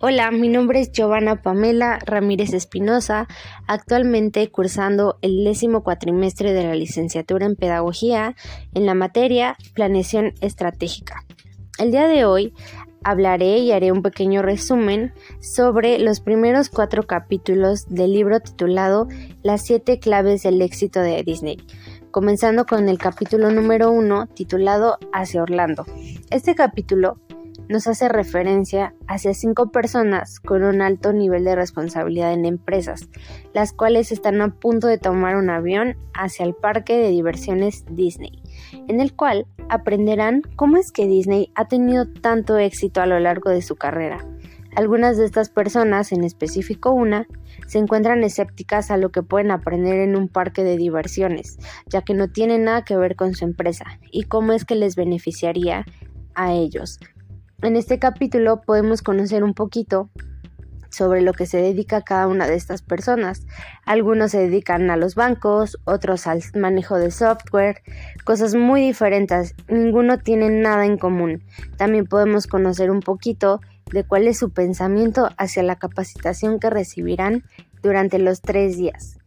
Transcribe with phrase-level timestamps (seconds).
[0.00, 3.26] Hola, mi nombre es Giovanna Pamela Ramírez Espinosa,
[3.66, 8.36] actualmente cursando el décimo cuatrimestre de la licenciatura en Pedagogía
[8.74, 11.24] en la materia Planeación Estratégica.
[11.80, 12.54] El día de hoy
[13.02, 19.08] hablaré y haré un pequeño resumen sobre los primeros cuatro capítulos del libro titulado
[19.42, 21.56] Las siete claves del éxito de Disney,
[22.12, 25.84] comenzando con el capítulo número uno titulado Hacia Orlando.
[26.30, 27.18] Este capítulo
[27.68, 33.08] nos hace referencia hacia cinco personas con un alto nivel de responsabilidad en empresas,
[33.52, 38.42] las cuales están a punto de tomar un avión hacia el parque de diversiones Disney,
[38.88, 43.50] en el cual aprenderán cómo es que Disney ha tenido tanto éxito a lo largo
[43.50, 44.24] de su carrera.
[44.76, 47.26] Algunas de estas personas, en específico una,
[47.66, 52.14] se encuentran escépticas a lo que pueden aprender en un parque de diversiones, ya que
[52.14, 55.84] no tiene nada que ver con su empresa y cómo es que les beneficiaría
[56.34, 57.00] a ellos,
[57.62, 60.10] en este capítulo podemos conocer un poquito
[60.90, 63.46] sobre lo que se dedica cada una de estas personas.
[63.84, 67.82] Algunos se dedican a los bancos, otros al manejo de software,
[68.24, 71.42] cosas muy diferentes, ninguno tiene nada en común.
[71.76, 73.60] También podemos conocer un poquito
[73.92, 77.44] de cuál es su pensamiento hacia la capacitación que recibirán
[77.82, 79.18] durante los tres días.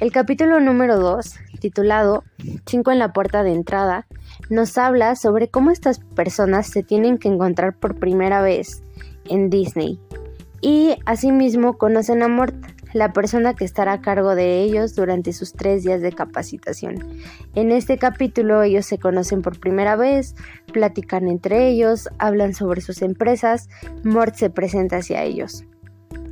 [0.00, 2.24] El capítulo número 2, titulado
[2.66, 4.06] Cinco en la puerta de entrada,
[4.52, 8.82] nos habla sobre cómo estas personas se tienen que encontrar por primera vez
[9.24, 9.98] en Disney.
[10.60, 12.54] Y asimismo conocen a Mort,
[12.92, 16.96] la persona que estará a cargo de ellos durante sus tres días de capacitación.
[17.54, 20.34] En este capítulo ellos se conocen por primera vez,
[20.70, 23.70] platican entre ellos, hablan sobre sus empresas,
[24.04, 25.64] Mort se presenta hacia ellos.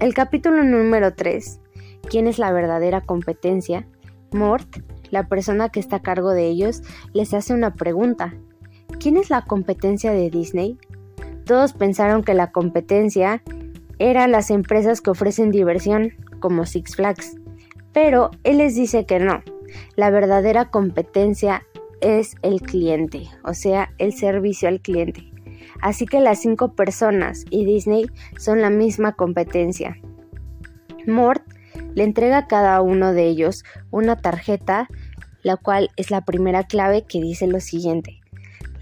[0.00, 1.60] El capítulo número 3,
[2.08, 3.86] ¿quién es la verdadera competencia?
[4.32, 4.78] Mort
[5.10, 8.34] la persona que está a cargo de ellos les hace una pregunta.
[9.00, 10.78] ¿Quién es la competencia de Disney?
[11.44, 13.42] Todos pensaron que la competencia
[13.98, 17.36] eran las empresas que ofrecen diversión, como Six Flags.
[17.92, 19.42] Pero él les dice que no.
[19.96, 21.62] La verdadera competencia
[22.00, 25.32] es el cliente, o sea, el servicio al cliente.
[25.80, 28.06] Así que las cinco personas y Disney
[28.38, 29.96] son la misma competencia.
[31.06, 31.42] Mort
[31.96, 34.86] le entrega a cada uno de ellos una tarjeta,
[35.42, 38.20] la cual es la primera clave que dice lo siguiente.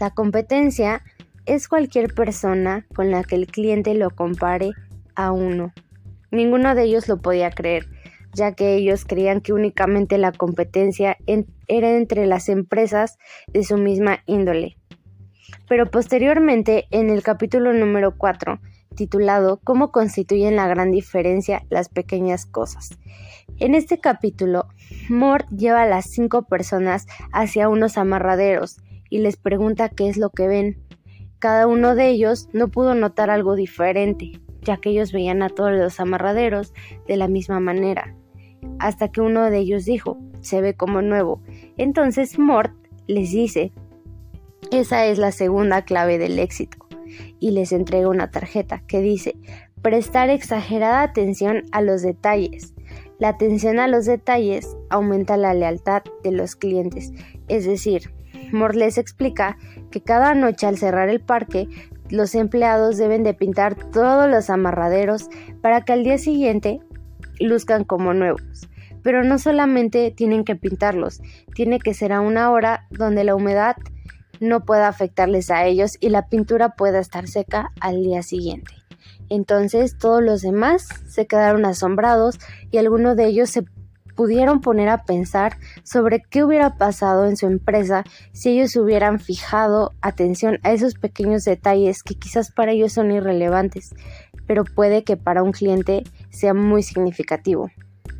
[0.00, 1.02] La competencia
[1.44, 4.70] es cualquier persona con la que el cliente lo compare
[5.14, 5.74] a uno.
[6.30, 7.86] Ninguno de ellos lo podía creer,
[8.32, 11.18] ya que ellos creían que únicamente la competencia
[11.68, 14.78] era entre las empresas de su misma índole.
[15.68, 18.58] Pero posteriormente, en el capítulo número 4,
[18.92, 22.98] titulado Cómo constituyen la gran diferencia las pequeñas cosas.
[23.58, 24.66] En este capítulo,
[25.08, 28.78] Mort lleva a las cinco personas hacia unos amarraderos
[29.10, 30.82] y les pregunta qué es lo que ven.
[31.38, 35.72] Cada uno de ellos no pudo notar algo diferente, ya que ellos veían a todos
[35.72, 36.72] los amarraderos
[37.06, 38.14] de la misma manera,
[38.78, 41.42] hasta que uno de ellos dijo, se ve como nuevo.
[41.76, 42.72] Entonces Mort
[43.06, 43.72] les dice,
[44.70, 46.81] esa es la segunda clave del éxito
[47.40, 49.36] y les entrega una tarjeta que dice
[49.82, 52.74] prestar exagerada atención a los detalles.
[53.18, 57.12] La atención a los detalles aumenta la lealtad de los clientes.
[57.48, 58.12] Es decir,
[58.52, 59.58] Moore les explica
[59.90, 61.68] que cada noche al cerrar el parque,
[62.10, 65.28] los empleados deben de pintar todos los amarraderos
[65.60, 66.80] para que al día siguiente
[67.40, 68.68] luzcan como nuevos.
[69.02, 71.20] Pero no solamente tienen que pintarlos,
[71.54, 73.76] tiene que ser a una hora donde la humedad
[74.42, 78.74] no pueda afectarles a ellos y la pintura pueda estar seca al día siguiente.
[79.28, 82.38] Entonces todos los demás se quedaron asombrados
[82.70, 83.64] y algunos de ellos se
[84.14, 89.92] pudieron poner a pensar sobre qué hubiera pasado en su empresa si ellos hubieran fijado
[90.02, 93.94] atención a esos pequeños detalles que quizás para ellos son irrelevantes,
[94.46, 97.70] pero puede que para un cliente sea muy significativo.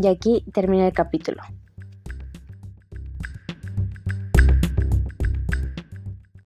[0.00, 1.42] Y aquí termina el capítulo.